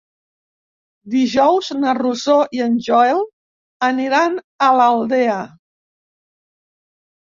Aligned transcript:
Dijous 1.15 1.69
na 1.83 1.93
Rosó 1.99 2.39
i 2.61 2.65
en 2.69 2.81
Joel 2.89 3.23
aniran 3.93 4.43
a 4.43 4.75
l'Aldea. 4.83 5.41